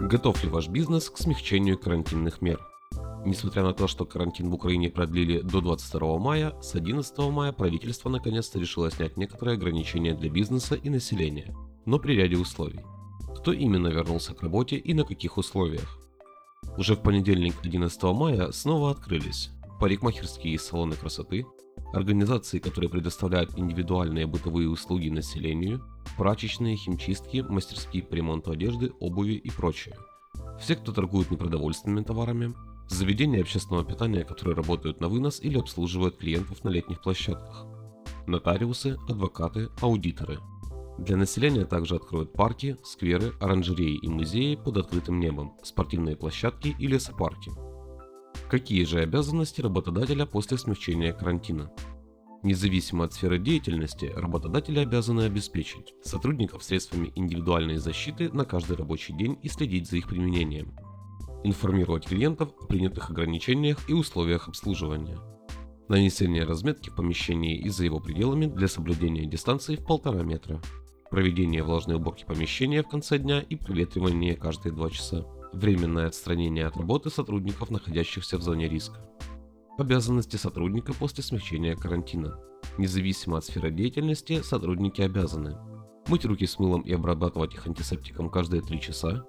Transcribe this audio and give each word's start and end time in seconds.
Готов 0.00 0.44
ли 0.44 0.50
ваш 0.50 0.68
бизнес 0.68 1.08
к 1.08 1.16
смягчению 1.16 1.78
карантинных 1.78 2.42
мер? 2.42 2.60
Несмотря 3.24 3.62
на 3.62 3.72
то, 3.72 3.88
что 3.88 4.04
карантин 4.04 4.50
в 4.50 4.54
Украине 4.54 4.90
продлили 4.90 5.40
до 5.40 5.60
22 5.60 6.18
мая, 6.18 6.54
с 6.60 6.74
11 6.74 7.18
мая 7.30 7.50
правительство 7.50 8.10
наконец-то 8.10 8.58
решило 8.58 8.90
снять 8.90 9.16
некоторые 9.16 9.56
ограничения 9.56 10.14
для 10.14 10.30
бизнеса 10.30 10.74
и 10.74 10.90
населения, 10.90 11.56
но 11.86 11.98
при 11.98 12.14
ряде 12.14 12.36
условий. 12.36 12.80
Кто 13.38 13.52
именно 13.52 13.88
вернулся 13.88 14.34
к 14.34 14.42
работе 14.42 14.76
и 14.76 14.92
на 14.92 15.04
каких 15.04 15.38
условиях? 15.38 15.98
Уже 16.76 16.94
в 16.94 17.02
понедельник 17.02 17.54
11 17.62 18.02
мая 18.02 18.52
снова 18.52 18.90
открылись 18.90 19.50
парикмахерские 19.80 20.54
и 20.54 20.58
салоны 20.58 20.94
красоты, 20.94 21.46
организации, 21.92 22.58
которые 22.58 22.90
предоставляют 22.90 23.58
индивидуальные 23.58 24.26
бытовые 24.26 24.68
услуги 24.68 25.08
населению, 25.08 25.84
прачечные, 26.16 26.76
химчистки, 26.76 27.44
мастерские 27.48 28.02
по 28.02 28.14
ремонту 28.14 28.50
одежды, 28.50 28.92
обуви 29.00 29.34
и 29.34 29.50
прочее. 29.50 29.96
Все, 30.60 30.76
кто 30.76 30.92
торгует 30.92 31.30
непродовольственными 31.30 32.04
товарами, 32.04 32.54
заведения 32.88 33.40
общественного 33.40 33.84
питания, 33.84 34.24
которые 34.24 34.54
работают 34.54 35.00
на 35.00 35.08
вынос 35.08 35.40
или 35.40 35.58
обслуживают 35.58 36.16
клиентов 36.16 36.64
на 36.64 36.68
летних 36.68 37.00
площадках, 37.02 37.66
нотариусы, 38.26 38.96
адвокаты, 39.08 39.68
аудиторы. 39.80 40.38
Для 40.98 41.16
населения 41.16 41.66
также 41.66 41.96
откроют 41.96 42.32
парки, 42.32 42.76
скверы, 42.82 43.32
оранжереи 43.40 43.96
и 43.96 44.08
музеи 44.08 44.54
под 44.54 44.78
открытым 44.78 45.20
небом, 45.20 45.54
спортивные 45.62 46.16
площадки 46.16 46.74
и 46.78 46.86
лесопарки. 46.86 47.50
Какие 48.50 48.84
же 48.84 49.00
обязанности 49.00 49.60
работодателя 49.60 50.24
после 50.24 50.56
смягчения 50.56 51.12
карантина? 51.12 51.72
Независимо 52.44 53.04
от 53.04 53.12
сферы 53.12 53.40
деятельности, 53.40 54.12
работодатели 54.14 54.78
обязаны 54.78 55.22
обеспечить 55.22 55.94
сотрудников 56.04 56.62
средствами 56.62 57.10
индивидуальной 57.16 57.78
защиты 57.78 58.30
на 58.30 58.44
каждый 58.44 58.76
рабочий 58.76 59.14
день 59.16 59.36
и 59.42 59.48
следить 59.48 59.90
за 59.90 59.96
их 59.96 60.06
применением, 60.06 60.76
информировать 61.42 62.06
клиентов 62.06 62.50
о 62.60 62.66
принятых 62.66 63.10
ограничениях 63.10 63.78
и 63.90 63.92
условиях 63.94 64.46
обслуживания, 64.46 65.18
нанесение 65.88 66.44
разметки 66.44 66.90
в 66.90 66.94
помещении 66.94 67.58
и 67.58 67.68
за 67.68 67.84
его 67.84 67.98
пределами 67.98 68.46
для 68.46 68.68
соблюдения 68.68 69.26
дистанции 69.26 69.74
в 69.74 69.84
полтора 69.84 70.22
метра, 70.22 70.62
проведение 71.10 71.64
влажной 71.64 71.96
уборки 71.96 72.24
помещения 72.24 72.84
в 72.84 72.88
конце 72.88 73.18
дня 73.18 73.40
и 73.40 73.56
проветривание 73.56 74.36
каждые 74.36 74.72
два 74.72 74.88
часа, 74.88 75.26
временное 75.52 76.06
отстранение 76.06 76.66
от 76.66 76.76
работы 76.76 77.10
сотрудников, 77.10 77.70
находящихся 77.70 78.38
в 78.38 78.42
зоне 78.42 78.68
риска, 78.68 79.00
Обязанности 79.78 80.36
сотрудника 80.36 80.94
после 80.94 81.22
смягчения 81.22 81.76
карантина. 81.76 82.38
Независимо 82.78 83.36
от 83.36 83.44
сферы 83.44 83.70
деятельности, 83.70 84.40
сотрудники 84.40 85.02
обязаны 85.02 85.54
мыть 86.08 86.24
руки 86.24 86.46
с 86.46 86.58
мылом 86.58 86.82
и 86.82 86.92
обрабатывать 86.92 87.54
их 87.54 87.66
антисептиком 87.66 88.30
каждые 88.30 88.62
3 88.62 88.80
часа, 88.80 89.24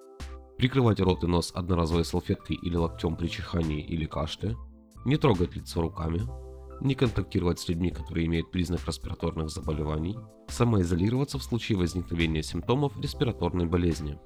прикрывать 0.58 1.00
рот 1.00 1.24
и 1.24 1.28
нос 1.28 1.52
одноразовой 1.54 2.06
салфеткой 2.06 2.58
или 2.58 2.76
локтем 2.76 3.16
при 3.16 3.28
чихании 3.28 3.82
или 3.82 4.06
кашле, 4.06 4.56
не 5.06 5.18
трогать 5.18 5.56
лицо 5.56 5.82
руками, 5.82 6.22
не 6.82 6.96
контактировать 6.96 7.60
с 7.60 7.68
людьми, 7.68 7.90
которые 7.90 8.28
имеют 8.28 8.52
признак 8.52 8.86
респираторных 8.86 9.50
заболеваний, 9.50 10.18
самоизолироваться 10.48 11.40
в 11.40 11.44
случае 11.44 11.78
возникновения 11.78 12.44
симптомов 12.44 12.94
респираторной 13.02 13.66
болезни. 13.66 14.20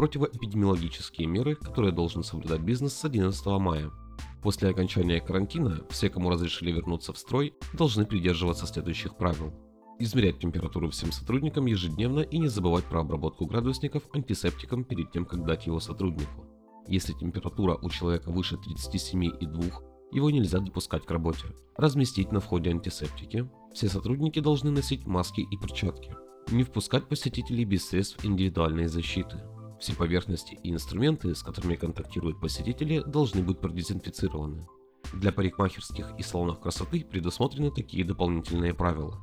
Противоэпидемиологические 0.00 1.28
меры, 1.28 1.56
которые 1.56 1.92
должен 1.92 2.22
соблюдать 2.22 2.62
бизнес 2.62 2.94
с 2.94 3.04
11 3.04 3.46
мая– 3.58 3.90
После 4.42 4.70
окончания 4.70 5.20
карантина 5.20 5.82
все, 5.90 6.08
кому 6.08 6.30
разрешили 6.30 6.72
вернуться 6.72 7.12
в 7.12 7.18
строй, 7.18 7.52
должны 7.74 8.06
придерживаться 8.06 8.66
следующих 8.66 9.16
правил. 9.18 9.52
Измерять 9.98 10.38
температуру 10.38 10.88
всем 10.88 11.12
сотрудникам 11.12 11.66
ежедневно 11.66 12.20
и 12.20 12.38
не 12.38 12.48
забывать 12.48 12.86
про 12.86 13.00
обработку 13.00 13.44
градусников 13.44 14.02
антисептиком 14.14 14.84
перед 14.84 15.12
тем, 15.12 15.26
как 15.26 15.44
дать 15.44 15.66
его 15.66 15.78
сотруднику. 15.78 16.46
Если 16.88 17.12
температура 17.12 17.78
у 17.82 17.90
человека 17.90 18.30
выше 18.30 18.56
37,2, 18.56 19.72
его 20.12 20.30
нельзя 20.30 20.60
допускать 20.60 21.04
к 21.04 21.10
работе. 21.10 21.48
Разместить 21.76 22.32
на 22.32 22.40
входе 22.40 22.70
антисептики. 22.70 23.46
Все 23.74 23.90
сотрудники 23.90 24.40
должны 24.40 24.70
носить 24.70 25.06
маски 25.06 25.42
и 25.42 25.56
перчатки. 25.58 26.16
Не 26.50 26.62
впускать 26.62 27.06
посетителей 27.06 27.66
без 27.66 27.86
средств 27.86 28.24
индивидуальной 28.24 28.86
защиты. 28.86 29.36
Все 29.80 29.94
поверхности 29.94 30.58
и 30.62 30.70
инструменты, 30.70 31.34
с 31.34 31.42
которыми 31.42 31.74
контактируют 31.74 32.38
посетители, 32.38 33.02
должны 33.06 33.42
быть 33.42 33.60
продезинфицированы. 33.60 34.66
Для 35.14 35.32
парикмахерских 35.32 36.12
и 36.18 36.22
салонов 36.22 36.60
красоты 36.60 37.02
предусмотрены 37.02 37.70
такие 37.70 38.04
дополнительные 38.04 38.74
правила. 38.74 39.18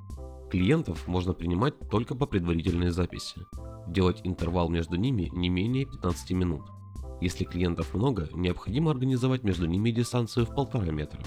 Клиентов 0.50 1.08
можно 1.08 1.34
принимать 1.34 1.76
только 1.92 2.16
по 2.16 2.26
предварительной 2.26 2.90
записи. 2.90 3.40
Делать 3.88 4.22
интервал 4.24 4.70
между 4.70 4.96
ними 4.96 5.30
не 5.32 5.50
менее 5.50 5.86
15 5.86 6.32
минут. 6.32 6.64
Если 7.22 7.46
клиентов 7.46 7.94
много, 7.94 8.28
необходимо 8.34 8.92
организовать 8.92 9.44
между 9.44 9.68
ними 9.68 9.92
дистанцию 9.92 10.48
в 10.48 10.56
полтора 10.56 10.92
метра. 10.92 11.22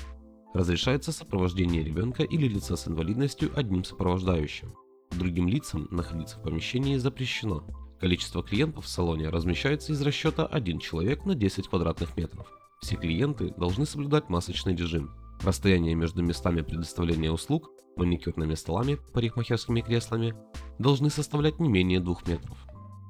Разрешается 0.54 1.12
сопровождение 1.12 1.84
ребенка 1.84 2.24
или 2.24 2.48
лица 2.48 2.76
с 2.76 2.88
инвалидностью 2.88 3.56
одним 3.56 3.84
сопровождающим. 3.84 4.72
Другим 5.12 5.46
лицам 5.46 5.86
находиться 5.90 6.38
в 6.38 6.42
помещении 6.42 6.96
запрещено. 6.96 7.64
Количество 8.00 8.42
клиентов 8.42 8.86
в 8.86 8.88
салоне 8.88 9.28
размещается 9.28 9.92
из 9.92 10.00
расчета 10.00 10.46
1 10.46 10.78
человек 10.78 11.26
на 11.26 11.34
10 11.34 11.68
квадратных 11.68 12.16
метров. 12.16 12.50
Все 12.80 12.96
клиенты 12.96 13.52
должны 13.58 13.84
соблюдать 13.84 14.30
масочный 14.30 14.74
режим. 14.74 15.10
Расстояние 15.42 15.94
между 15.94 16.22
местами 16.22 16.62
предоставления 16.62 17.30
услуг, 17.30 17.70
маникюрными 17.96 18.54
столами, 18.54 18.98
парикмахерскими 19.12 19.82
креслами, 19.82 20.34
должны 20.78 21.10
составлять 21.10 21.60
не 21.60 21.68
менее 21.68 22.00
2 22.00 22.16
метров. 22.26 22.56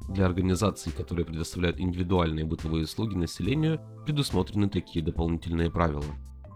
Для 0.09 0.27
организаций, 0.27 0.91
которые 0.91 1.25
предоставляют 1.25 1.79
индивидуальные 1.79 2.45
бытовые 2.45 2.83
услуги 2.83 3.15
населению, 3.15 3.81
предусмотрены 4.05 4.69
такие 4.69 5.05
дополнительные 5.05 5.71
правила. 5.71 6.05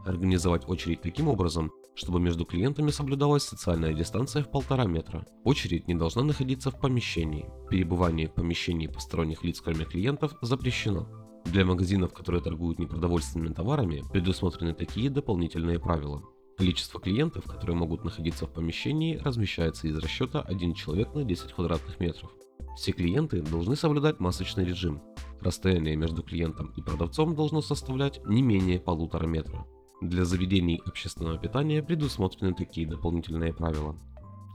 Организовать 0.05 0.69
очередь 0.69 1.03
таким 1.03 1.29
образом, 1.29 1.71
чтобы 1.95 2.21
между 2.21 2.45
клиентами 2.45 2.91
соблюдалась 2.91 3.45
социальная 3.45 3.95
дистанция 3.95 4.43
в 4.43 4.51
полтора 4.51 4.85
метра. 4.85 5.27
Очередь 5.45 5.89
не 5.89 5.95
должна 5.95 6.23
находиться 6.23 6.71
в 6.71 6.81
помещении. 6.81 7.49
Перебывание 7.71 8.29
в 8.29 8.35
помещении 8.35 8.87
посторонних 8.87 9.45
лиц, 9.45 9.61
кроме 9.61 9.85
клиентов, 9.85 10.35
запрещено. 10.43 11.09
Для 11.45 11.65
магазинов, 11.65 12.13
которые 12.13 12.43
торгуют 12.43 12.79
непродовольственными 12.79 13.53
товарами, 13.53 14.03
предусмотрены 14.11 14.75
такие 14.75 15.11
дополнительные 15.11 15.79
правила. 15.79 16.23
Количество 16.57 17.01
клиентов, 17.01 17.45
которые 17.45 17.77
могут 17.77 18.05
находиться 18.05 18.47
в 18.47 18.53
помещении, 18.53 19.17
размещается 19.17 19.89
из 19.89 19.99
расчета 19.99 20.41
1 20.41 20.75
человек 20.75 21.15
на 21.15 21.25
10 21.25 21.53
квадратных 21.53 22.01
метров. 22.01 22.31
Все 22.77 22.93
клиенты 22.93 23.43
должны 23.43 23.77
соблюдать 23.77 24.21
масочный 24.21 24.65
режим. 24.65 25.03
Расстояние 25.41 25.97
между 25.97 26.23
клиентом 26.23 26.73
и 26.77 26.81
продавцом 26.81 27.35
должно 27.35 27.61
составлять 27.61 28.25
не 28.25 28.41
менее 28.43 28.81
полутора 28.81 29.27
метра. 29.27 29.67
Для 30.05 30.27
заведений 30.27 30.83
общественного 30.85 31.39
питания 31.39 31.83
предусмотрены 31.83 32.53
такие 32.53 32.87
дополнительные 32.87 33.55
правила. 33.55 33.97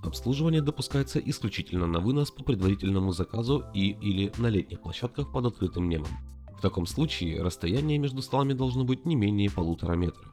Обслуживание 0.04 0.62
допускается 0.62 1.18
исключительно 1.18 1.88
на 1.88 2.00
вынос 2.00 2.30
по 2.30 2.44
предварительному 2.44 3.12
заказу 3.14 3.66
и 3.74 3.98
или 4.00 4.32
на 4.38 4.46
летних 4.46 4.80
площадках 4.80 5.32
под 5.32 5.48
открытым 5.48 5.90
небом. 5.90 6.12
В 6.56 6.62
таком 6.62 6.86
случае 6.86 7.42
расстояние 7.42 7.98
между 7.98 8.22
столами 8.22 8.54
должно 8.54 8.84
быть 8.84 9.08
не 9.08 9.16
менее 9.16 9.50
полутора 9.50 9.96
метра. 9.96 10.24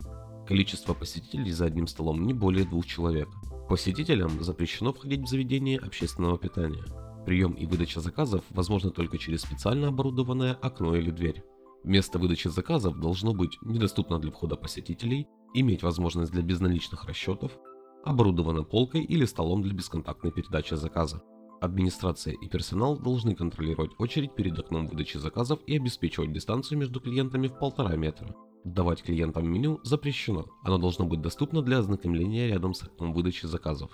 Количество 0.46 0.92
посетителей 0.92 1.50
за 1.50 1.64
одним 1.64 1.86
столом 1.86 2.26
не 2.26 2.34
более 2.34 2.66
двух 2.66 2.84
человек. 2.84 3.30
Посетителям 3.70 4.44
запрещено 4.44 4.92
входить 4.92 5.22
в 5.22 5.28
заведение 5.28 5.78
общественного 5.78 6.36
питания. 6.36 6.84
Прием 7.24 7.52
и 7.52 7.64
выдача 7.64 8.00
заказов 8.00 8.44
возможно 8.50 8.90
только 8.90 9.16
через 9.16 9.40
специально 9.40 9.88
оборудованное 9.88 10.52
окно 10.52 10.94
или 10.94 11.10
дверь. 11.10 11.42
Место 11.84 12.18
выдачи 12.18 12.48
заказов 12.48 12.98
должно 12.98 13.32
быть 13.32 13.58
недоступно 13.62 14.18
для 14.18 14.30
входа 14.30 14.56
посетителей, 14.56 15.28
иметь 15.54 15.82
возможность 15.82 16.32
для 16.32 16.42
безналичных 16.42 17.04
расчетов, 17.04 17.52
оборудовано 18.04 18.62
полкой 18.62 19.02
или 19.02 19.24
столом 19.24 19.62
для 19.62 19.74
бесконтактной 19.74 20.32
передачи 20.32 20.74
заказа. 20.74 21.22
Администрация 21.60 22.34
и 22.34 22.48
персонал 22.48 22.98
должны 22.98 23.34
контролировать 23.34 23.92
очередь 23.98 24.34
перед 24.34 24.58
окном 24.58 24.86
выдачи 24.86 25.16
заказов 25.16 25.60
и 25.66 25.76
обеспечивать 25.76 26.32
дистанцию 26.32 26.78
между 26.78 27.00
клиентами 27.00 27.48
в 27.48 27.58
полтора 27.58 27.96
метра. 27.96 28.34
Давать 28.64 29.02
клиентам 29.02 29.48
меню 29.48 29.80
запрещено, 29.84 30.46
оно 30.64 30.78
должно 30.78 31.06
быть 31.06 31.22
доступно 31.22 31.62
для 31.62 31.78
ознакомления 31.78 32.48
рядом 32.48 32.74
с 32.74 32.82
окном 32.82 33.12
выдачи 33.12 33.46
заказов. 33.46 33.90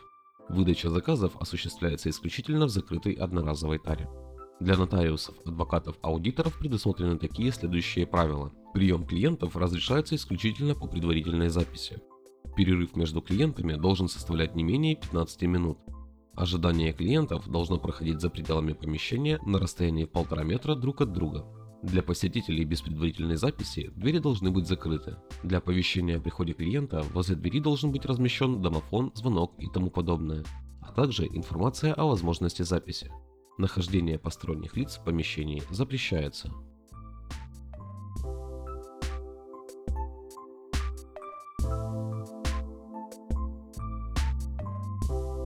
Выдача 0.48 0.90
заказов 0.90 1.36
осуществляется 1.40 2.10
исключительно 2.10 2.66
в 2.66 2.70
закрытой 2.70 3.12
одноразовой 3.12 3.78
таре. 3.78 4.08
Для 4.62 4.76
нотариусов, 4.76 5.34
адвокатов, 5.44 5.96
аудиторов 6.02 6.56
предусмотрены 6.56 7.18
такие 7.18 7.50
следующие 7.50 8.06
правила. 8.06 8.52
Прием 8.72 9.04
клиентов 9.04 9.56
разрешается 9.56 10.14
исключительно 10.14 10.76
по 10.76 10.86
предварительной 10.86 11.48
записи. 11.48 12.00
Перерыв 12.56 12.94
между 12.94 13.20
клиентами 13.22 13.74
должен 13.74 14.06
составлять 14.06 14.54
не 14.54 14.62
менее 14.62 14.94
15 14.94 15.42
минут. 15.42 15.78
Ожидание 16.36 16.92
клиентов 16.92 17.48
должно 17.48 17.78
проходить 17.78 18.20
за 18.20 18.30
пределами 18.30 18.72
помещения 18.72 19.40
на 19.44 19.58
расстоянии 19.58 20.04
полтора 20.04 20.44
метра 20.44 20.76
друг 20.76 21.00
от 21.00 21.12
друга. 21.12 21.44
Для 21.82 22.00
посетителей 22.00 22.64
без 22.64 22.82
предварительной 22.82 23.34
записи 23.34 23.90
двери 23.96 24.18
должны 24.20 24.52
быть 24.52 24.68
закрыты. 24.68 25.16
Для 25.42 25.58
оповещения 25.58 26.18
о 26.18 26.20
приходе 26.20 26.52
клиента 26.52 27.04
возле 27.12 27.34
двери 27.34 27.58
должен 27.58 27.90
быть 27.90 28.06
размещен 28.06 28.62
домофон, 28.62 29.10
звонок 29.16 29.54
и 29.58 29.66
тому 29.66 29.90
подобное, 29.90 30.44
а 30.80 30.92
также 30.92 31.26
информация 31.26 31.94
о 31.94 32.04
возможности 32.04 32.62
записи. 32.62 33.10
Нахождение 33.58 34.18
посторонних 34.18 34.76
лиц 34.76 34.96
в 34.96 35.04
помещении 35.04 35.62
запрещается. 35.70 36.52